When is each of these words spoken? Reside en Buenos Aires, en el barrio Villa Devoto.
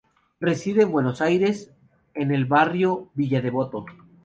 Reside 0.39 0.81
en 0.81 0.91
Buenos 0.91 1.21
Aires, 1.21 1.75
en 2.15 2.31
el 2.31 2.45
barrio 2.45 3.11
Villa 3.13 3.39
Devoto. 3.39 3.85